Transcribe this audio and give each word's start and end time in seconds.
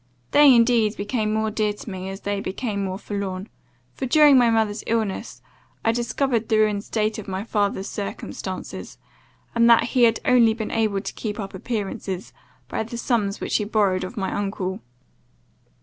They, 0.31 0.55
indeed, 0.55 0.97
became 0.97 1.31
more 1.31 1.51
dear 1.51 1.73
to 1.73 1.87
me 1.91 2.09
as 2.09 2.21
they 2.21 2.39
became 2.39 2.83
more 2.83 2.97
forlorn; 2.97 3.49
for, 3.93 4.07
during 4.07 4.35
my 4.35 4.49
mother's 4.49 4.83
illness, 4.87 5.43
I 5.85 5.91
discovered 5.91 6.49
the 6.49 6.57
ruined 6.57 6.83
state 6.83 7.19
of 7.19 7.27
my 7.27 7.43
father's 7.43 7.87
circumstances, 7.87 8.97
and 9.53 9.69
that 9.69 9.83
he 9.93 10.05
had 10.05 10.19
only 10.25 10.55
been 10.55 10.71
able 10.71 11.01
to 11.01 11.13
keep 11.13 11.39
up 11.39 11.53
appearances, 11.53 12.33
by 12.67 12.81
the 12.81 12.97
sums 12.97 13.39
which 13.39 13.57
he 13.57 13.63
borrowed 13.63 14.03
of 14.03 14.17
my 14.17 14.33
uncle. 14.33 14.79